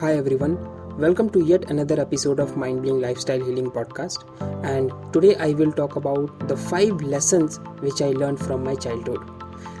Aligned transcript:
Hi 0.00 0.14
everyone, 0.14 0.58
welcome 0.98 1.30
to 1.30 1.42
yet 1.42 1.70
another 1.70 1.98
episode 1.98 2.38
of 2.38 2.54
Mind 2.54 2.82
Blowing 2.82 3.00
Lifestyle 3.00 3.42
Healing 3.42 3.70
Podcast. 3.70 4.26
And 4.62 4.92
today 5.10 5.36
I 5.36 5.54
will 5.54 5.72
talk 5.72 5.96
about 5.96 6.48
the 6.48 6.54
five 6.54 7.00
lessons 7.00 7.56
which 7.80 8.02
I 8.02 8.10
learned 8.10 8.38
from 8.38 8.62
my 8.62 8.74
childhood. 8.74 9.20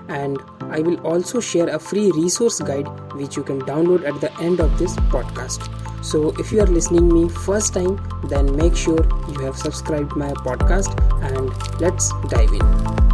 And 0.08 0.38
I 0.70 0.80
will 0.80 0.98
also 1.06 1.38
share 1.38 1.68
a 1.68 1.78
free 1.78 2.12
resource 2.12 2.60
guide 2.60 2.88
which 3.12 3.36
you 3.36 3.42
can 3.42 3.60
download 3.60 4.08
at 4.08 4.18
the 4.22 4.32
end 4.40 4.58
of 4.60 4.78
this 4.78 4.96
podcast. 5.12 5.68
So 6.02 6.30
if 6.38 6.50
you 6.50 6.62
are 6.62 6.66
listening 6.66 7.12
me 7.12 7.28
first 7.28 7.74
time, 7.74 8.00
then 8.30 8.56
make 8.56 8.74
sure 8.74 9.06
you 9.28 9.44
have 9.44 9.58
subscribed 9.58 10.16
my 10.16 10.32
podcast 10.32 10.96
and 11.30 11.50
let's 11.78 12.10
dive 12.30 12.54
in. 12.54 13.05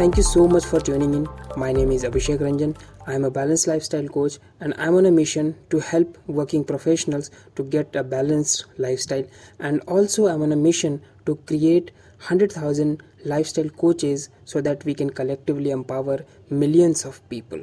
Thank 0.00 0.16
you 0.16 0.22
so 0.22 0.48
much 0.48 0.64
for 0.64 0.80
tuning 0.80 1.12
in. 1.12 1.28
My 1.56 1.70
name 1.70 1.90
is 1.92 2.02
Abhishek 2.04 2.38
Ranjan. 2.38 2.74
I 3.06 3.14
am 3.14 3.24
a 3.24 3.30
balanced 3.30 3.66
lifestyle 3.66 4.08
coach 4.08 4.38
and 4.60 4.72
I'm 4.78 4.94
on 4.94 5.04
a 5.04 5.10
mission 5.10 5.54
to 5.70 5.80
help 5.80 6.16
working 6.26 6.64
professionals 6.64 7.30
to 7.56 7.62
get 7.62 7.94
a 7.94 8.02
balanced 8.02 8.64
lifestyle 8.78 9.24
and 9.58 9.80
also 9.80 10.28
I'm 10.28 10.42
on 10.42 10.52
a 10.52 10.56
mission 10.56 11.02
to 11.26 11.36
create 11.46 11.90
100,000 12.20 13.02
lifestyle 13.26 13.68
coaches 13.68 14.30
so 14.46 14.62
that 14.62 14.82
we 14.86 14.94
can 14.94 15.10
collectively 15.10 15.70
empower 15.70 16.24
millions 16.48 17.04
of 17.04 17.20
people. 17.28 17.60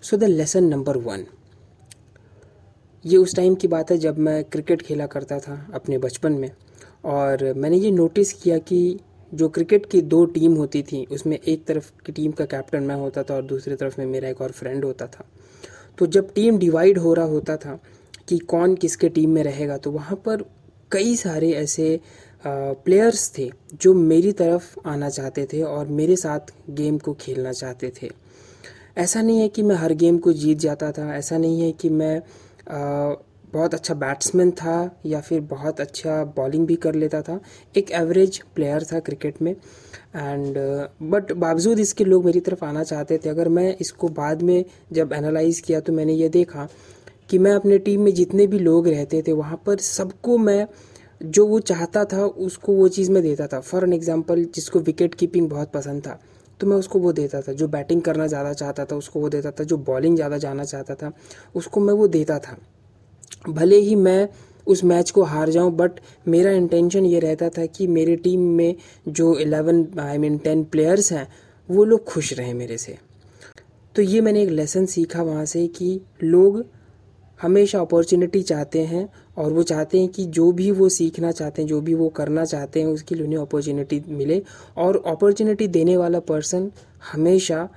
So 0.00 0.16
the 0.16 0.28
lesson 0.28 0.70
number 0.70 0.94
1 0.94 1.26
ये 3.04 3.16
उस 3.16 3.34
time 3.36 3.54
की 3.54 3.68
बात 3.68 3.90
है 3.90 3.96
जब 3.98 4.18
मैं 4.18 4.42
cricket 4.44 4.82
खेला 4.82 5.06
करता 5.12 5.38
था 5.46 5.54
अपने 5.74 5.98
बचपन 5.98 6.32
में 6.32 6.50
और 7.04 7.52
मैंने 7.56 7.76
ये 7.76 7.90
नोटिस 7.90 8.32
किया 8.42 8.58
कि 8.58 8.78
जो 9.31 9.49
क्रिकेट 9.49 9.85
की 9.85 10.01
दो 10.03 10.23
टीम 10.25 10.55
होती 10.55 10.81
थी, 10.83 11.05
उसमें 11.05 11.37
एक 11.37 11.65
तरफ़ 11.65 11.91
की 12.05 12.11
टीम 12.11 12.31
का 12.31 12.45
कैप्टन 12.45 12.83
मैं 12.83 12.95
होता 12.95 13.23
था 13.23 13.35
और 13.35 13.43
दूसरी 13.43 13.75
तरफ़ 13.75 13.99
में 13.99 14.05
मेरा 14.05 14.29
एक 14.29 14.41
और 14.41 14.51
फ्रेंड 14.51 14.85
होता 14.85 15.07
था। 15.07 15.25
तो 15.97 16.07
जब 16.07 16.33
टीम 16.33 16.57
डिवाइड 16.57 16.97
हो 16.97 17.13
रहा 17.13 17.25
होता 17.25 17.57
था 17.57 17.79
कि 18.27 18.37
कौन 18.37 18.75
किसके 18.75 19.09
टीम 19.09 19.29
में 19.29 19.43
रहेगा 19.43 19.77
तो 19.77 19.91
वहाँ 19.91 20.15
पर 20.25 20.43
कई 20.91 21.15
सारे 21.15 21.51
ऐसे 21.53 21.99
प्लेयर्स 22.43 23.31
थे 23.37 23.49
जो 23.81 23.93
मेरी 23.93 24.31
तरफ़ 24.31 24.79
आना 24.85 25.09
चाहते 25.09 25.47
थे 25.53 25.61
और 25.63 25.87
मेरे 25.87 26.15
साथ 26.15 26.53
गेम 26.69 26.97
को 26.97 27.13
खेलना 27.13 27.51
चाहते 27.51 27.91
थे। 28.01 28.09
ऐसा 28.97 29.21
नहीं 29.21 29.39
है 29.39 29.47
कि 29.49 29.63
मैं 29.63 29.75
हर 29.75 29.93
गेम 29.93 30.17
को 30.17 30.33
जीत 30.33 30.57
जाता 30.57 30.91
था, 30.91 31.15
ऐसा 31.15 31.37
नहीं 31.37 31.61
है 31.61 31.71
कि 31.71 31.89
मैं 31.89 32.21
बहुत 33.57 33.73
अच्छा 33.73 33.93
बैट्समैन 33.95 34.51
था 34.53 34.77
या 35.05 35.21
फिर 35.21 35.41
बहुत 35.49 35.81
अच्छा 35.81 36.23
बॉलिंग 36.35 36.65
भी 36.67 36.75
कर 36.77 36.95
लेता 36.95 37.21
था। 37.21 37.39
एक 37.75 37.91
एवरेज 37.93 38.41
प्लेयर 38.55 38.83
था 38.83 38.99
क्रिकेट 39.01 39.41
में। 39.41 39.51
एंड 39.51 40.57
बट 41.03 41.31
uh, 41.31 41.37
बावजूद 41.37 41.79
इसके 41.79 42.03
लोग 42.03 42.25
मेरी 42.25 42.39
तरफ़ 42.41 42.65
आना 42.65 42.83
चाहते 42.85 43.17
थे। 43.17 43.29
अगर 43.29 43.49
मैं 43.49 43.75
इसको 43.77 44.07
बाद 44.15 44.41
में 44.41 44.63
जब 44.93 45.13
एनालाइज 45.13 45.59
किया 45.59 45.79
तो 45.79 45.93
मैंने 45.93 46.13
ये 46.15 46.29
देखा 46.31 46.67
कि 47.29 47.37
मैं 47.37 47.51
अपने 47.53 47.77
टीम 47.79 48.01
में 48.01 48.13
जितने 48.13 48.45
भी 48.47 48.59
लोग 48.59 48.87
रहते 48.87 49.21
थे 49.27 49.33
वहाँ 49.33 49.61
पर 49.65 49.77
सबको 49.79 50.37
मैं 50.39 50.67
जो 51.23 51.45
वो 51.47 51.59
चाहता 51.61 52.03
था 52.05 52.25
उसको 52.45 52.73
वो 52.73 52.87
चीज़ 52.89 53.11
में 53.11 53.21
देता 53.23 53.47
था। 53.47 53.59
फॉर 53.61 53.83
एन 53.83 53.93
एग्ज़ाम्पल 53.93 54.43
जिसको 54.55 54.79
विकेट 54.81 55.15
कीपिंग 55.15 55.49
बहुत 55.49 55.71
पसंद 55.71 56.01
था 56.01 56.19
तो 56.59 56.67
मैं 56.67 56.77
उसको 56.77 56.99
वो 56.99 57.11
देता 57.13 57.41
था। 57.41 57.53
जो 57.53 57.67
बैटिंग 57.67 58.01
करना 58.01 58.27
ज़्यादा 58.27 58.53
चाहता 58.53 58.85
था 58.85 58.95
उसको 58.97 59.19
वो 59.19 59.29
देता 59.29 59.51
था। 59.51 59.63
जो 59.63 59.77
बॉलिंग 59.79 60.15
ज़्यादा 60.15 60.37
जाना 60.37 60.63
चाहता 60.65 60.95
था 60.95 61.11
उसको 61.55 61.79
मैं 61.79 61.93
वो 61.93 62.07
देता 62.09 62.39
था। 62.39 62.57
भले 63.49 63.77
ही 63.77 63.95
मैं 63.95 64.29
उस 64.67 64.83
मैच 64.83 65.11
को 65.11 65.23
हार 65.23 65.49
जाऊँ 65.49 65.71
बट 65.71 65.91
मेरा 66.27 66.51
इंटेंशन 66.51 67.05
ये 67.05 67.19
रहता 67.19 67.49
था 67.49 67.65
कि 67.65 67.87
मेरे 67.87 68.15
टीम 68.15 68.39
में 68.39 68.75
जो 69.07 69.39
eleven 69.39 69.87
I 69.99 70.17
mean 70.17 70.37
ten 70.37 70.63
players 70.63 71.13
हैं, 71.13 71.27
वो 71.71 71.83
लोग 71.83 72.03
खुश 72.03 72.33
रहे 72.33 72.53
मेरे 72.53 72.77
से। 72.77 72.97
तो 73.95 74.01
ये 74.01 74.21
मैंने 74.21 74.43
एक 74.43 74.49
लेसन 74.49 74.85
सीखा 74.85 75.23
वहाँ 75.23 75.45
से 75.45 75.67
कि 75.67 76.01
लोग 76.23 76.65
हमेशा 77.41 77.79
अपॉर्चुनिटी 77.79 78.41
चाहते 78.41 78.81
हैं 78.81 79.09
और 79.37 79.53
वो 79.53 79.63
चाहते 79.63 79.99
हैं 79.99 80.09
कि 80.09 80.25
जो 80.25 80.51
भी 80.51 80.71
वो 80.71 80.89
सीखना 80.89 81.31
चाहते 81.31 81.61
हैं, 81.61 81.69
जो 81.69 81.81
भी 81.81 81.93
वो 81.93 82.09
करना 82.09 82.45
चाहते 82.45 82.79
हैं, 82.79 82.87
उसके 82.87 83.15
लिए 83.15 83.23
उन्हें 83.23 83.39
अपॉर्चुनिटी 83.39 84.03
मिले। 84.07 84.43
और 84.77 85.03
अपॉर्चुनिटी 85.07 85.67
देने 85.67 85.97
वाला 85.97 86.19
पर्सन 86.19 86.71
हमेशा 87.13 87.69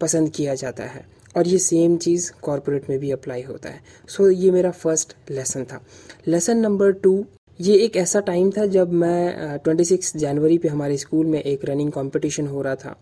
पसंद 0.00 0.28
किया 0.30 0.54
जाता 0.54 0.84
है। 0.84 1.11
और 1.36 1.48
ये 1.48 1.58
सेम 1.58 1.96
चीज़ 1.96 2.30
कॉरपोरेट 2.42 2.90
में 2.90 2.98
भी 2.98 3.10
अप्लाई 3.10 3.42
होता 3.42 3.68
है। 3.68 3.80
सो 4.08 4.30
so, 4.30 4.36
ये 4.38 4.50
मेरा 4.50 4.70
फ़र्स्ट 4.70 5.14
लेसन 5.30 5.64
था। 5.64 5.80
लेसन 6.26 6.56
नंबर 6.56 6.92
टू 6.92 7.24
ये 7.60 7.74
एक 7.76 7.96
ऐसा 7.96 8.20
टाइम 8.20 8.50
था 8.50 8.66
जब 8.66 8.92
मैं 8.92 9.58
ट्वेंटी 9.58 9.84
सिक्स 9.84 10.16
जनवरी 10.16 10.58
पे 10.58 10.68
हमारे 10.68 10.96
स्कूल 10.96 11.26
में 11.26 11.40
एक 11.42 11.64
रनिंग 11.64 11.92
कंपटीशन 11.92 12.46
हो 12.46 12.62
रहा 12.62 12.74
था 12.74 12.96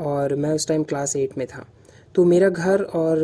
और 0.00 0.34
मैं 0.34 0.50
उस 0.50 0.66
टाइम 0.68 0.82
क्लास 0.82 1.16
एट 1.16 1.38
में 1.38 1.46
था। 1.46 1.66
तो 2.14 2.24
मेरा 2.24 2.48
घर 2.48 2.82
और 2.82 3.20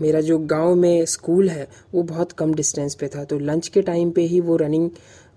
मेरा 0.00 0.20
जो 0.20 0.38
गाँव 0.38 0.74
में 0.74 1.04
स्कूल 1.04 1.48
है 1.48 1.68
वो 1.94 2.02
बहुत 2.02 2.32
कम 2.32 2.54
डिस्टेंस 2.54 2.94
पे 2.94 3.08
था। 3.08 3.24
तो 3.24 3.38
लंच 3.38 3.68
के 3.68 3.82
टाइम 3.82 4.10
पे 4.10 4.22
ही 4.22 4.40
वो 4.40 4.56
रनिंग 4.56 4.88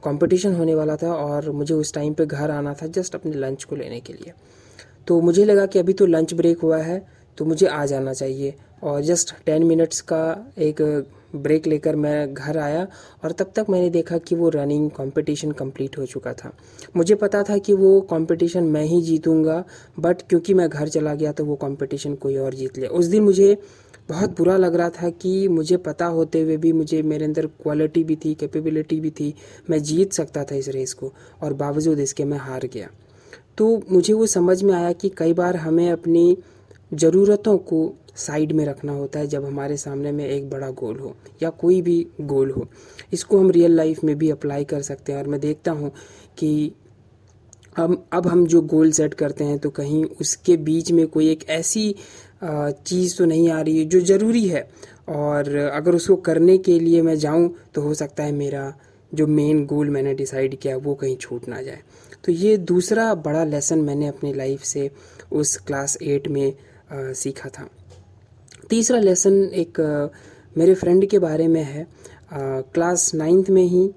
कंपटीशन 0.03 0.56
होने 0.56 0.75
वाला 0.75 0.95
था 0.95 1.13
और 1.13 1.51
मुझे 1.51 1.74
उस 1.74 1.94
टाइम 1.94 2.13
पे 2.13 2.25
घर 2.25 2.51
आना 2.51 2.74
था 2.74 2.88
जस्ट 2.88 3.16
अपने 3.16 3.31
लंच 3.31 3.63
को 3.63 3.75
लेने 3.75 4.00
के 4.00 4.13
लिए। 4.13 4.34
तो 5.07 5.19
मुझे 5.22 5.45
लगा 5.45 5.66
कि 5.66 5.79
अभी 5.79 5.94
तो 5.94 6.06
लंच 6.06 6.34
ब्रेक 6.34 6.59
हुआ 6.59 6.78
है 6.78 7.16
तो 7.38 7.46
मुझे 7.46 7.68
आ 7.68 7.86
जाना 7.86 8.14
चाहिए। 8.14 8.53
और 8.84 9.02
जस्ट 9.02 9.34
टेन 9.46 9.64
मिनट्स 9.64 10.02
का 10.02 10.53
एक 10.58 10.81
ब्रेक 11.36 11.68
लेकर 11.68 11.96
मैं 11.96 12.34
घर 12.34 12.58
आया 12.58 12.86
और 13.24 13.31
तब 13.31 13.52
तक 13.56 13.66
मैंने 13.70 13.90
देखा 13.90 14.18
कि 14.18 14.36
वो 14.36 14.50
रनिंग 14.50 14.90
कंपटीशन 14.92 15.52
कंप्लीट 15.52 15.98
हो 15.98 16.06
चुका 16.06 16.34
था। 16.34 16.52
मुझे 16.96 17.16
पता 17.16 17.42
था 17.44 17.58
कि 17.58 17.74
वो 17.74 18.00
कंपटीशन 18.12 18.64
मैं 18.66 18.84
ही 18.84 19.02
जीतूँगा 19.02 19.64
बट 20.00 20.22
क्योंकि 20.22 20.53
मैं 20.53 20.70
घर 20.70 20.88
चला 20.88 21.14
गया 21.16 21.31
तो 21.31 21.46
वो 21.46 21.56
कंपटीशन 21.56 22.16
कोई 22.16 22.38
और 22.38 22.53
जीत 22.53 22.78
लिया 22.78 22.90
उस 22.90 23.06
दिन 23.06 23.24
मुझे 23.24 23.58
बहुत 24.09 24.38
बुरा 24.38 24.56
लग 24.58 24.75
रहा 24.75 24.90
था 24.92 25.09
कि 25.12 25.48
मुझे 25.48 25.78
पता 25.78 26.06
होते 26.08 26.42
हुए 26.42 26.58
भी 26.58 26.72
मुझे 26.74 27.02
मेरे 27.04 27.25
अंदर 27.25 27.46
क्वालिटी 27.62 28.04
भी 28.04 28.16
थी 28.16 28.34
कैपेबिलिटी 28.34 29.00
भी 29.00 29.09
थी, 29.09 29.34
मैं 29.69 29.81
जीत 29.84 30.14
सकता 30.14 30.44
था 30.44 30.56
इस 30.56 30.68
रेस 30.69 30.94
को 30.94 31.12
और 31.44 31.54
बावजूद 31.54 32.00
इसके 32.00 32.25
मैं 32.25 32.38
हार 32.38 32.68
गया। 32.74 32.90
तो 33.58 33.81
मुझे 33.92 34.14
वो 34.14 34.25
समझ 34.25 34.62
में 34.64 34.74
आया 34.74 34.92
कि 34.94 35.09
कई 35.09 35.34
बार 35.34 35.56
हमें 35.56 35.90
अपनी 35.92 36.38
ज़रूरतों 36.92 37.58
को 37.59 37.94
साइड 38.16 38.52
में 38.52 38.66
रखना 38.66 38.94
होता 38.94 39.20
है 39.20 39.28
जब 39.28 39.46
हमारे 39.46 39.78
सामने 39.78 40.12
में 40.12 40.25
एक 40.25 40.50
बड़ा 40.50 40.70
गोल 40.72 41.00
हो 41.00 41.16
या 41.44 41.50
कोई 41.59 41.81
भी 41.81 42.06
गोल 42.22 42.52
हो। 42.52 42.68
इसको 43.14 43.40
हम 43.40 43.50
रियल 43.52 43.72
लाइफ 43.72 44.03
में 44.03 44.18
भी 44.18 44.30
अप्लाई 44.30 44.64
कर 44.66 44.81
सकते 44.81 45.12
हैं 45.12 45.20
और 45.20 45.28
मैं 45.28 45.40
देखता 45.40 45.72
हूँ 45.72 45.92
कि 46.38 46.72
अब 47.75 48.03
अब 48.14 48.28
हम 48.28 48.46
जो 48.48 48.62
गोल 48.64 48.92
सेट 48.92 49.14
करते 49.14 49.44
हैं 49.44 49.58
तो 49.59 49.70
कहीं 49.70 50.03
उसके 50.22 50.58
बीच 50.59 50.92
में 50.92 51.06
कोई 51.08 51.30
एक 51.31 51.50
ऐसी 51.50 51.94
चीज़ 52.44 53.18
तो 53.18 53.25
नहीं 53.25 53.50
आ 53.50 53.59
रही 53.62 53.78
है 53.80 53.86
जो 53.86 54.00
ज़रूरी 54.02 54.48
है। 54.48 54.68
और 55.09 55.56
अगर 55.56 55.96
उसको 55.96 56.16
करने 56.18 56.58
के 56.58 56.80
लिए 56.80 57.02
मैं 57.02 57.16
जाऊँ 57.18 57.50
तो 57.75 57.81
हो 57.81 57.94
सकता 57.94 58.24
है 58.24 58.31
मेरा 58.31 58.74
जो 59.12 59.28
मेन 59.28 59.66
गोल 59.66 59.90
मैंने 59.90 60.14
डिसाइड 60.14 60.56
किया 60.56 60.78
वो 60.78 60.94
कहीं 60.96 61.16
छूट 61.18 61.48
ना 61.48 61.62
जाए। 61.62 61.80
तो 62.25 62.31
ये 62.31 62.56
दूसरा 62.58 63.14
बड़ा 63.16 63.44
लेसन 63.44 63.81
मैंने 63.81 64.08
अपनी 64.08 64.34
लाइफ 64.34 64.64
से 64.64 64.90
उस 65.31 65.56
क्लास 65.58 65.98
एट 66.02 66.28
में 66.28 66.54
सीखा 66.92 67.50
था। 67.50 67.69
तीसरा 68.69 69.00
लेसन 69.00 69.44
एक 69.54 69.80
मेरे 70.57 70.74
फ्रेंड 70.75 71.06
के 71.06 71.19
बारे 71.19 71.48
में 71.48 71.63
है। 71.63 71.88
क्लास 72.34 73.13
नाइन्थ 73.16 73.50
में 73.50 73.63
ही 73.63 73.89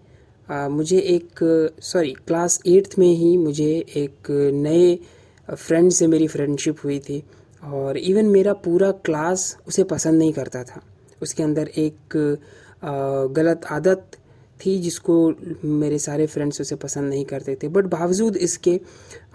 मुझे 0.48 0.98
एक 0.98 1.40
सॉरी 1.82 2.12
क्लास 2.26 2.60
एट्थ 2.66 2.98
में 2.98 3.12
ही 3.14 3.36
मुझे 3.36 3.70
एक 3.96 4.30
नए 4.54 4.98
फ्रेंड 5.48 5.90
से 5.92 6.06
मेरी 6.06 6.26
फ्रेंडशिप 6.28 6.76
हुई 6.84 6.98
थी 6.98 7.22
और 7.64 7.96
इवन 7.98 8.26
मेरा 8.26 8.52
पूरा 8.64 8.90
क्लास 9.04 9.56
उसे 9.68 9.84
पसंद 9.84 10.18
नहीं 10.18 10.32
करता 10.32 10.62
था। 10.64 10.82
उसके 11.22 11.42
अंदर 11.42 11.68
एक 11.78 12.16
गलत 13.36 13.64
आदत 13.70 14.16
थी 14.64 14.78
जिसको 14.78 15.14
मेरे 15.64 15.98
सारे 15.98 16.26
फ्रेंड्स 16.26 16.60
उसे 16.60 16.76
पसंद 16.76 17.08
नहीं 17.10 17.24
करते 17.24 17.56
थे। 17.62 17.68
बट 17.68 17.84
बावजूद 17.86 18.36
इसके 18.38 18.78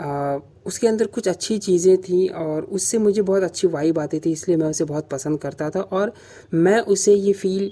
आ, 0.01 0.37
उसके 0.65 0.87
अंदर 0.87 1.07
कुछ 1.07 1.27
अच्छी 1.27 1.57
चीज़ें 1.57 1.97
थी 2.01 2.27
और 2.27 2.63
उससे 2.71 2.97
मुझे 2.97 3.21
बहुत 3.21 3.43
अच्छी 3.43 3.67
वाइब 3.67 3.99
आती 3.99 4.19
थी 4.19 4.31
इसलिए 4.31 4.57
मैं 4.57 4.67
उसे 4.67 4.85
बहुत 4.85 5.09
पसंद 5.09 5.39
करता 5.39 5.69
था 5.69 5.81
और 5.81 6.13
मैं 6.53 6.79
उसे 6.79 7.13
ये 7.13 7.33
फील 7.33 7.71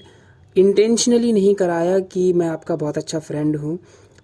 इंटेंशनली 0.56 1.32
नहीं 1.34 1.54
कराया 1.56 2.00
कि 2.00 2.32
मैं 2.34 2.48
आपका 2.48 2.76
बहुत 2.76 2.98
अच्छा 2.98 3.20
फ्रेंड 3.20 3.56
हूँ 3.56 3.78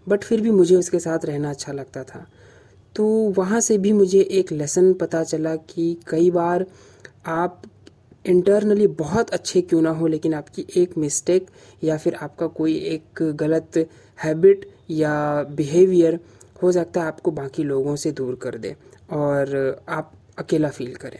बट 0.08 0.24
फिर 0.24 0.42
भी 0.42 0.52
मुझे 0.52 0.76
उसके 0.76 1.00
साथ 1.00 1.26
रहना 1.26 1.50
अच्छा 1.50 1.72
लगता 1.72 2.04
था। 2.04 2.26
तो 2.96 3.06
वहाँ 3.38 3.60
से 3.60 3.78
भी 3.78 3.92
मुझे 3.94 4.20
एक 4.22 4.52
लेसन 4.52 4.94
पता 4.94 5.24
चला 5.24 5.56
कि 5.56 5.96
कई 6.08 6.32
बार 6.32 6.66
आप 7.26 7.62
इंटरनली 8.30 8.88
बहुत 8.88 9.30
अच्छे 9.30 9.62
क्यों 9.62 9.82
ना 9.82 9.90
हो, 9.90 10.08
लेकिन 10.08 10.34
आपकी 10.34 10.66
एक 10.78 10.98
मिस्टेक 10.98 11.48
या 11.84 11.98
फिर 11.98 12.16
आपका 12.16 12.48
कोई 12.48 12.76
एक 12.88 13.24
गलत 13.36 13.78
हैबिट 14.20 14.66
या 14.92 15.44
बिहेवियर 15.52 16.20
हो 16.64 16.72
सकता 16.72 17.02
है 17.02 17.08
आपको 17.08 17.32
बाकी 17.32 17.64
लोगों 17.64 17.96
से 17.96 18.12
दूर 18.12 18.36
कर 18.36 18.58
दे 18.58 18.76
और 19.12 19.82
आप 19.90 20.12
अकेला 20.38 20.70
फील 20.70 20.96
करें। 20.96 21.20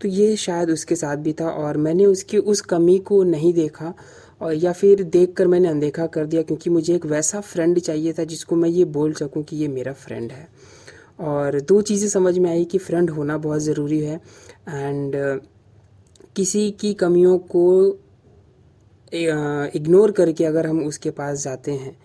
तो 0.00 0.08
ये 0.08 0.36
शायद 0.36 0.70
उसके 0.70 0.96
साथ 0.96 1.16
भी 1.16 1.32
था 1.32 1.48
और 1.48 1.76
मैंने 1.76 2.06
उसकी, 2.06 2.38
उस 2.38 2.60
कमी 2.62 2.98
को 2.98 3.22
नहीं 3.24 3.52
देखा 3.54 3.92
और, 4.40 4.54
या 4.54 4.72
फिर 4.72 5.02
देख 5.04 5.32
कर 5.32 5.46
मैंने 5.46 5.68
अनदेखा 5.68 6.06
कर 6.06 6.26
दिया 6.26 6.42
क्योंकि 6.42 6.70
मुझे 6.70 6.94
एक 6.94 7.06
वैसा 7.06 7.40
फ्रेंड 7.42 7.78
चाहिए 7.78 8.12
था 8.12 8.24
जिसको 8.24 8.56
मैं 8.56 8.68
ये 8.68 8.84
बोल 8.90 9.12
सकूँ 9.12 9.42
कि 9.42 9.56
ये 9.56 9.68
मेरा 9.68 9.92
फ्रेंड 9.94 10.32
है। 10.32 10.48
और 11.20 11.60
दो 11.60 11.80
चीज़ें 11.82 12.08
समझ 12.08 12.36
में 12.38 12.50
आई 12.50 12.64
कि 12.64 12.78
फ्रेंड 12.78 13.10
होना 13.10 13.36
बहुत 13.38 13.60
ज़रूरी 13.62 13.98
है 14.00 14.20
एंड 14.68 15.16
किसी 16.36 16.70
की 16.70 16.92
कमियों 16.94 17.38
को 17.54 17.64
इग्नोर 19.74 20.12
करके 20.12 20.44
अगर 20.44 20.66
हम 20.66 20.84
उसके 20.84 21.10
पास 21.10 21.42
जाते 21.44 21.72
हैं 21.72 21.96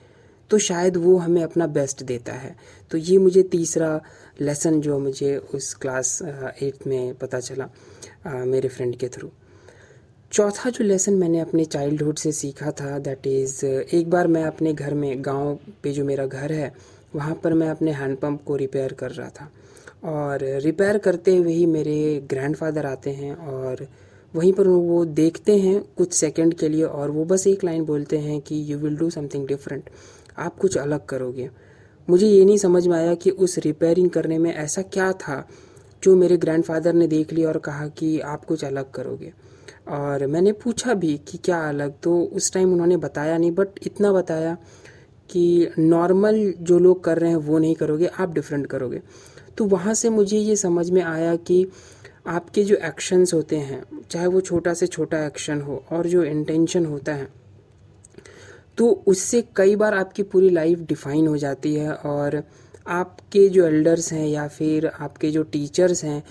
तो 0.51 0.57
शायद 0.57 0.97
वो 0.97 1.15
हमें 1.17 1.41
अपना 1.43 1.67
बेस्ट 1.67 2.03
देता 2.03 2.33
है। 2.33 2.55
तो 2.91 2.97
ये 2.97 3.17
मुझे 3.17 3.43
तीसरा 3.43 4.01
लेसन 4.41 4.79
जो 4.81 4.99
मुझे 4.99 5.35
उस 5.37 5.73
क्लास 5.73 6.21
एट 6.61 6.87
में 6.87 7.13
पता 7.15 7.39
चला 7.39 7.69
मेरे 8.45 8.69
फ्रेंड 8.69 8.95
के 8.95 9.07
थ्रू 9.07 9.29
चौथा 10.31 10.69
जो 10.69 10.83
लेसन 10.83 11.13
मैंने 11.13 11.39
अपने 11.39 11.65
चाइल्डहुड 11.65 12.17
से 12.17 12.31
सीखा 12.31 12.71
था 12.71 12.97
दैट 12.99 13.27
इज़ 13.27 13.65
एक 13.65 14.09
बार 14.09 14.27
मैं 14.27 14.43
अपने 14.43 14.73
घर 14.73 14.93
में, 14.93 15.25
गाँव 15.25 15.57
पे 15.83 15.91
जो 15.91 16.05
मेरा 16.05 16.25
घर 16.25 16.51
है, 16.51 16.73
वहाँ 17.15 17.35
पर 17.35 17.53
मैं 17.53 17.69
अपने 17.69 17.91
हैंडपम्प 17.91 18.43
को 18.43 18.55
रिपेयर 18.55 18.93
कर 18.93 19.11
रहा 19.11 19.29
था। 19.29 19.51
और 20.05 20.43
रिपेयर 20.61 20.97
करते 20.97 21.35
हुए 21.37 21.53
ही 21.53 21.65
मेरे 21.65 22.25
ग्रैंडफादर 22.29 22.85
आते 22.85 23.09
हैं 23.09 23.35
और 23.35 23.87
वहीं 24.35 24.51
पर 24.53 24.67
वो 24.67 25.03
देखते 25.05 25.57
हैं 25.57 25.79
कुछ 25.97 26.13
सेकंड 26.13 26.53
के 26.53 26.69
लिए 26.69 26.83
और 26.83 27.11
वो 27.11 27.25
बस 27.25 27.45
एक 27.47 27.63
लाइन 27.63 27.83
बोलते 27.85 28.17
हैं 28.17 28.39
कि 28.41 28.63
you 28.71 28.77
will 28.77 28.97
do 28.97 29.09
something 29.09 29.47
different 29.47 29.89
आप 30.37 30.57
कुछ 30.59 30.77
अलग 30.77 31.05
करोगे। 31.05 31.49
मुझे 32.07 32.27
ये 32.27 32.43
नहीं 32.45 32.57
समझ 32.57 32.85
में 32.87 32.95
आया 32.97 33.13
कि 33.15 33.29
उस 33.29 33.57
रिपेयरिंग 33.57 34.09
करने 34.09 34.37
में 34.37 34.53
ऐसा 34.53 34.81
क्या 34.81 35.11
था 35.13 35.47
जो 36.03 36.15
मेरे 36.15 36.37
ग्रैंडफादर 36.37 36.93
ने 36.93 37.07
देख 37.07 37.33
लिया 37.33 37.47
और 37.47 37.57
कहा 37.57 37.87
कि 37.87 38.19
आप 38.21 38.45
कुछ 38.45 38.63
अलग 38.65 38.91
करोगे। 38.91 39.31
और 39.89 40.25
मैंने 40.27 40.51
पूछा 40.53 40.93
भी 40.93 41.17
कि 41.27 41.37
क्या 41.37 41.59
अलग 41.69 41.93
तो 42.03 42.19
उस 42.33 42.51
टाइम 42.53 42.73
उन्होंने 42.73 42.97
बताया 42.97 43.37
नहीं 43.37 43.51
बट 43.51 43.79
इतना 43.83 44.11
बताया 44.11 44.57
कि 45.29 45.71
नॉर्मल 45.79 46.53
जो 46.59 46.79
लोग 46.79 47.03
कर 47.03 47.19
रहे 47.19 47.29
हैं 47.29 47.37
वो 47.37 47.57
नहीं 47.59 47.75
करोगे, 47.75 48.05
आप 48.05 48.33
डिफरेंट 48.33 48.67
करोगे। 48.67 49.01
तो 49.57 49.65
वहाँ 49.65 49.93
से 49.93 50.09
मुझे 50.09 50.37
ये 50.37 50.55
समझ 50.55 50.89
में 50.89 51.01
आया 51.01 51.35
कि 51.35 51.65
आपके 52.27 52.63
जो 52.63 52.75
एक्शंस 52.75 53.33
होते 53.33 53.57
हैं, 53.57 53.83
चाहे 54.11 54.27
वो 54.27 54.41
छोटा 54.41 54.73
से 54.73 54.87
छोटा 54.87 55.25
एक्शन 55.25 55.61
हो 55.61 55.83
और 55.91 56.07
जो 56.07 56.23
इंटेंशन 56.23 56.85
होता 56.85 57.13
है 57.13 57.27
तो 58.77 58.89
उससे 59.07 59.43
कई 59.55 59.75
बार 59.75 59.93
आपकी 59.93 60.23
पूरी 60.23 60.49
लाइफ 60.49 60.79
डिफाइन 60.79 61.27
हो 61.27 61.37
जाती 61.37 61.73
है 61.75 61.93
और 61.93 62.41
आपके 62.87 63.47
जो 63.49 63.65
एल्डर्स 63.67 64.11
हैं 64.13 64.27
या 64.27 64.47
फिर 64.47 64.87
आपके 64.87 65.31
जो 65.31 65.43
टीचर्स 65.43 66.03
हैं, 66.03 66.23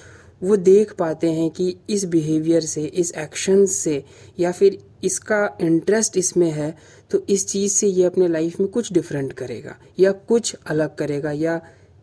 वो 0.43 0.57
देख 0.57 0.93
पाते 0.93 1.31
हैं 1.33 1.49
कि 1.51 1.77
इस 1.91 2.05
बिहेवियर 2.05 2.61
से, 2.61 2.83
इस 2.85 3.13
एक्शन 3.15 3.65
से 3.67 4.03
या 4.39 4.53
फिर 4.53 4.79
इसका 5.05 5.57
इंटरेस्ट 5.61 6.17
इसमें 6.17 6.51
है 6.51 6.75
तो 7.11 7.25
इस 7.29 7.47
चीज़ 7.49 7.73
से 7.73 7.87
ये 7.87 8.05
अपने 8.05 8.29
लाइफ 8.29 8.61
में 8.61 8.69
कुछ 8.69 8.93
डिफरेंट 8.93 9.33
करेगा 9.33 9.77
या 9.99 10.13
कुछ 10.13 10.55
अलग 10.67 10.95
करेगा 10.95 11.31
या 11.31 11.61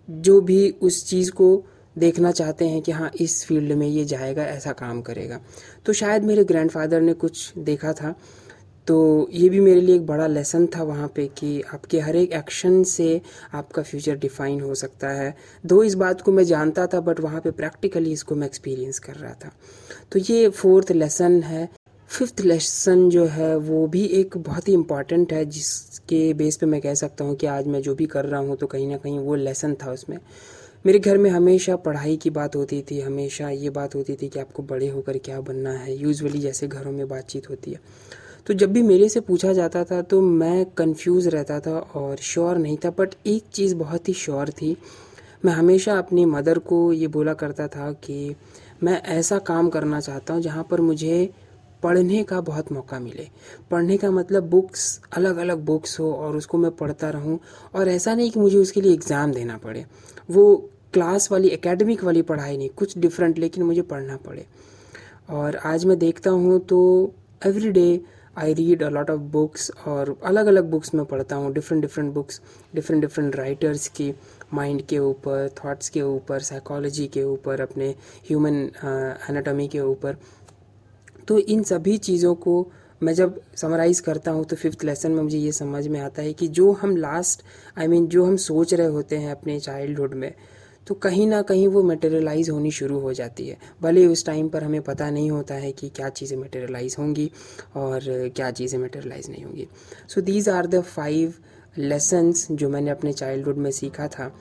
जो 0.09 0.39
भी 0.41 0.69
उस 0.81 1.05
चीज़ 1.09 1.31
को 1.31 1.55
देखना 1.95 2.31
चाहते 2.31 2.67
हैं 2.67 2.81
कि 2.81 2.91
हाँ 2.91 3.11
इस 3.21 3.45
फ़ील्ड 3.45 3.71
में 3.71 3.88
ये 3.88 4.05
जाएगा, 4.05 4.43
ऐसा 4.43 4.71
काम 4.71 5.01
करेगा। 5.01 5.39
तो 5.85 5.93
शायद 5.93 6.23
मेरे 6.23 6.43
ग्रैंडफादर 6.43 7.01
ने 7.01 7.13
कुछ 7.13 7.53
देखा 7.57 7.93
था। 7.93 8.15
तो 8.88 9.27
ये 9.31 9.49
भी 9.49 9.59
मेरे 9.59 9.81
लिए 9.81 9.95
एक 9.95 10.05
बड़ा 10.05 10.27
लेसन 10.27 10.65
था 10.67 10.83
वहाँ 10.83 11.07
पे 11.07 11.25
कि 11.27 11.61
आपके 11.73 11.99
हर 11.99 12.15
एक 12.15 12.31
एक्शन 12.31 12.81
से 12.83 13.21
आपका 13.53 13.81
फ्यूचर 13.81 14.15
डिफाइन 14.15 14.59
हो 14.61 14.75
सकता 14.75 15.09
है। 15.09 15.35
दो, 15.65 15.83
इस 15.83 15.93
बात 15.93 16.21
को 16.21 16.31
मैं 16.31 16.43
जानता 16.43 16.88
था 16.88 16.99
बट 16.99 17.19
वहाँ 17.19 17.41
पे 17.41 17.51
प्रैक्टिकली 17.51 18.11
इसको 18.11 18.35
मैं 18.35 18.47
एक्सपीरियंस 18.47 18.99
कर 18.99 19.15
रहा 19.15 19.33
था। 19.45 19.51
तो 20.11 20.19
ये 20.19 20.49
फोर्थ 20.49 20.91
लेसन 20.91 21.41
है। 21.44 21.69
फिफ्थ 22.09 22.41
लेसन 22.41 23.09
जो 23.09 23.25
है, 23.25 23.55
वो 23.57 23.85
भी 23.87 24.03
एक 24.05 24.37
बहुत 24.37 24.67
ही 24.67 24.73
इंपॉर्टेंट 24.73 25.33
है, 25.33 25.45
जिसके 25.45 26.33
बेस 26.33 26.57
पे 26.57 26.65
मैं 26.65 26.81
कह 26.81 26.94
सकता 26.94 27.25
हूँ 27.25 27.35
कि 27.35 27.47
आज 27.47 27.67
मैं 27.67 27.81
जो 27.81 27.95
भी 27.95 28.05
कर 28.05 28.25
रहा 28.25 28.39
हूँ 28.39 28.57
तो 28.57 28.67
कहीं 28.67 28.87
ना 28.87 28.97
कहीं 28.97 29.19
वो 29.19 29.35
लेसन 29.35 29.75
था 29.75 29.91
उसमें। 29.91 30.17
मेरे 30.86 31.00
घर 31.00 31.18
में 31.18 31.30
हमेशा 31.30 31.75
पढ़ाई 31.75 32.16
की 32.18 32.30
बात 32.30 32.56
होती 32.56 32.81
थी, 32.81 33.00
हमेशा 33.01 33.50
ये 33.50 33.69
बात 33.69 33.95
होती 33.95 34.13
थी 34.16 34.28
कि 34.28 34.39
आपको 34.39 34.63
बड़े 34.63 34.88
होकर 34.88 35.18
क्या 35.18 35.42
बनना 35.42 35.72
है। 35.72 35.95
यूजुअली 35.98 36.39
जैसे 36.39 36.68
घरों 36.68 36.92
में 36.92 37.07
बातचीत 37.07 37.50
होती 37.50 37.72
है। 37.72 37.80
तो 38.48 38.54
जब 38.54 38.72
भी 38.74 38.81
मेरे 38.81 39.10
से 39.10 39.19
पूछा 39.19 39.51
जाता 39.54 39.83
था 39.83 40.01
तो 40.01 40.22
मैं 40.22 40.66
कंफ्यूज 40.78 41.28
रहता 41.28 41.60
था 41.60 41.78
और 41.95 42.16
श्योर 42.22 42.57
नहीं 42.57 42.78
था 42.78 42.89
बट 42.89 43.10
एक 43.25 43.44
चीज़ 43.54 43.75
बहुत 43.75 44.10
ही 44.10 44.13
श्योर 44.13 44.50
थी। 44.51 44.75
मैं 45.45 45.54
हमेशा 45.54 45.98
अपनी 45.98 46.25
मदर 46.25 46.60
को 46.60 46.81
ये 46.94 47.07
बोला 47.07 47.33
करता 47.33 47.68
था 47.68 47.92
कि 47.94 48.36
मैं 48.83 49.01
ऐसा 49.01 49.38
काम 49.39 49.69
करना 49.69 50.00
चाहता 50.00 50.33
हूँ 50.33 50.42
जहाँ 50.42 50.68
पर 50.72 50.81
मुझे 50.81 51.30
पढ़ने 51.83 52.24
का 52.24 52.39
बहुत 52.42 52.72
मौका 52.72 53.00
मिले। 53.00 53.28
पढ़ने 53.72 53.98
का 53.98 54.12
मतलब 54.12 54.50
बुक्स 54.50 55.00
अलग 55.13 55.38
अलग 55.38 55.66
बुक्स 55.66 56.00
हो 56.00 56.12
और 56.13 56.36
उसको 56.38 56.57
मैं 56.57 56.72
पढ़ता 56.78 57.10
रहूँ 57.10 57.39
और 57.75 57.89
ऐसा 57.89 58.16
नहीं 58.16 58.31
कि 58.31 58.39
मुझे 58.39 58.57
उसके 58.57 58.81
लिए 58.81 58.94
एग्ज़ाम 58.94 59.33
देना 59.33 59.57
पड़े। 59.57 59.86
वो 60.31 60.56
क्लास 60.94 61.31
वाली 61.31 61.48
एकेडमिक 61.50 62.04
वाली 62.04 62.22
पढ़ाई 62.22 62.57
नहीं 62.57 62.69
कुछ 62.78 62.98
डिफरेंट 62.98 63.38
लेकिन 63.39 63.63
मुझे 63.63 63.81
पढ़ना 63.83 64.18
पड़े। 64.25 64.45
और 65.30 65.56
आज 65.56 65.86
मैं 65.86 65.98
देखता 66.00 66.31
हूँ 66.31 66.60
तो 66.69 66.80
every 67.45 67.72
day 67.72 68.01
I 68.38 68.54
read 68.54 68.83
a 68.83 68.89
lot 68.89 69.10
of 69.10 69.19
books 69.31 69.72
और 69.88 70.16
अलग 70.25 70.45
अलग 70.48 70.69
बुक्स 70.72 70.94
में 70.95 71.04
पढ़ता 71.06 71.36
हूँ 71.36 71.51
different 71.54 71.81
different 71.81 72.13
books 72.13 72.42
different 72.75 73.01
different 73.01 73.36
writers 73.36 73.88
की 73.88 74.13
माइंड 74.54 74.81
के 74.88 75.00
ऊपर 75.00 75.50
थॉट्स 75.57 75.89
के 75.89 76.01
ऊपर 76.01 76.39
साइकोलॉजी 76.42 77.07
के 77.07 77.24
ऊपर 77.24 77.62
अपने 77.62 77.89
ह्यूमन 78.30 78.56
एनाटॉमी 79.30 79.66
uh, 79.66 79.72
के 79.72 79.80
ऊपर। 79.80 80.18
तो 81.31 81.38
इन 81.39 81.62
सभी 81.63 81.98
चीज़ों 81.98 82.33
को 82.36 82.54
मैं 83.01 83.13
जब 83.13 83.39
समराइज 83.56 84.00
करता 84.00 84.31
हूँ 84.31 84.44
तो 84.45 84.56
फिफ्थ 84.56 84.83
लेसन 84.83 85.12
में 85.12 85.22
मुझे 85.24 85.38
ये 85.38 85.51
समझ 85.51 85.88
में 85.88 86.00
आता 86.00 86.22
है 86.22 86.33
कि 86.33 86.48
जो 86.48 86.72
हम 86.72 86.95
last 86.98 87.44
I 87.78 87.86
I 87.86 87.89
mean 87.89 88.00
mean, 88.00 88.12
जो 88.12 88.25
हम 88.25 88.36
सोच 88.38 88.74
रहे 88.74 88.88
होते 88.88 89.18
हैं 89.18 89.31
अपने 89.31 89.60
चाइल्डहुड 89.60 90.13
में 90.13 90.33
तो 90.88 90.95
कहीं 90.95 91.28
ना 91.28 91.42
कहीं 91.42 91.68
वो 91.68 91.83
मटेरियलाइज 91.83 92.50
होनी 92.50 92.72
शुरू 92.72 93.00
हो 93.00 93.13
जाती 93.13 93.48
है। 93.48 93.57
भले 93.81 94.06
उस 94.06 94.25
टाइम 94.25 94.50
पर 94.50 94.63
हमें 94.63 94.81
पता 94.81 95.09
नहीं 95.09 95.31
होता 95.31 95.56
है 95.56 95.71
कि 95.71 95.90
क्या 95.90 96.09
चीज़ें 96.09 96.38
मटेरियलाइज 96.38 96.95
होंगी 97.00 97.31
और 97.76 98.02
क्या 98.35 98.52
चीज़ें 98.52 98.80
मटेरियलाइज 98.80 99.30
नहीं 99.30 99.44
होंगी। 99.44 99.68
So 100.07 100.21
these 100.21 100.50
are 100.50 100.68
the 100.68 100.81
five 100.81 101.33
lessons 101.78 102.47
जो 102.52 102.69
मैंने 102.69 102.92
अपने 102.92 103.14
चाइल्डहुड 103.14 103.57
में 103.57 103.71
सीखा 103.71 104.07
था। 104.07 104.31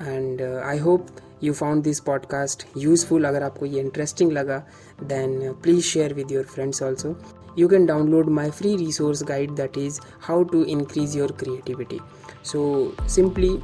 And 0.00 0.42
I 0.42 0.78
hope 0.78 1.06
you 1.42 1.52
found 1.52 1.82
this 1.82 2.00
podcast 2.00 2.66
useful 2.76 3.24
अगर 3.24 3.42
आपको 3.42 3.66
ये 3.66 3.80
इंटरेस्टिंग 3.80 4.32
लगा 4.32 4.58
then 5.02 5.52
please 5.62 5.84
share 5.84 6.14
with 6.14 6.32
your 6.32 6.44
friends 6.44 6.82
also 6.82 7.14
you 7.58 7.68
can 7.68 7.86
download 7.86 8.28
my 8.38 8.50
free 8.50 8.76
resource 8.76 9.22
guide 9.24 9.50
that 9.56 9.78
is 9.78 10.00
how 10.20 10.44
to 10.44 10.62
increase 10.76 11.16
your 11.16 11.32
creativity 11.40 12.00
so 12.44 12.62
simply 13.08 13.58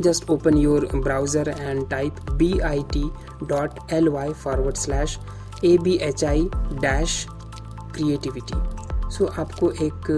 just 0.00 0.30
open 0.30 0.56
your 0.58 0.88
browser 0.94 1.48
and 1.48 1.88
type 1.90 2.30
B 2.32 2.52
I 2.64 2.82
T 2.92 3.04
dot 3.44 3.92
L 3.92 4.08
Y 4.08 4.32
forward 4.34 4.76
slash 4.76 5.18
A 5.64 5.76
B 5.78 5.96
H 6.02 6.24
I 6.24 6.48
dash 6.80 7.24
creativity 7.94 9.10
so 9.10 9.26
आपको 9.38 9.70
एक 9.82 10.10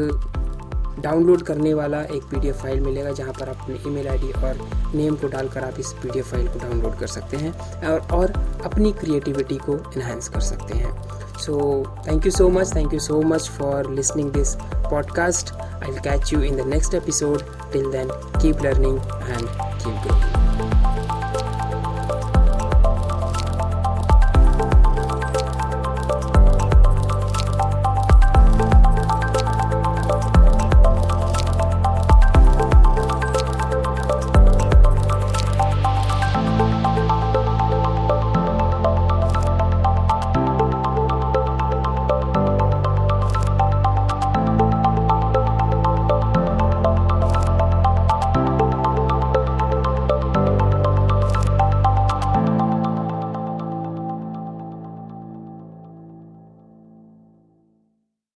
download 1.01 1.43
करने 1.43 1.75
वाला 1.75 2.01
एक 2.03 2.23
PDF 2.31 2.61
file 2.63 2.81
मिलेगा 2.81 3.11
जहाँ 3.11 3.33
पर 3.33 3.49
आप 3.49 3.63
अपने 3.63 3.77
ईमेल 3.89 4.09
आईडी 4.09 4.33
और 4.33 4.59
नेम 4.95 5.17
को 5.17 5.29
डालकर 5.29 5.65
आप 5.65 5.79
इस 5.79 5.93
पीडीएफ 6.03 6.31
फ़ाइल 6.31 6.49
को 6.49 6.59
डाउनलोड 6.59 6.99
कर 6.99 7.07
सकते 7.07 7.37
हैं 7.37 7.53
और, 7.89 8.01
और 8.13 8.33
अपनी 8.65 8.93
क्रिएटिविटी 8.93 9.57
को 9.57 9.77
इन्हांस 9.97 10.29
कर 10.29 10.41
सकते 10.41 10.79
हैं। 10.79 10.93
So 11.39 11.57
thank 12.09 12.27
you 12.27 12.33
so 12.33 12.49
much 12.49 12.75
thank 12.75 12.95
you 12.95 13.01
so 13.01 13.21
much 13.23 13.49
for 13.49 13.91
listening 13.91 14.31
this 14.33 14.55
podcast 14.91 15.53
I 15.53 15.91
will 15.91 16.01
catch 16.01 16.33
you 16.33 16.43
in 16.43 16.57
the 16.57 16.67
next 16.67 16.95
episode 16.95 17.43
till 17.73 17.91
then 17.93 18.09
keep 18.41 18.63
learning 18.63 18.99
and 18.99 19.49
keep 19.49 20.03
going. 20.05 20.32